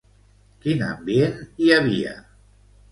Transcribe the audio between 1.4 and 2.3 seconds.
hi havia?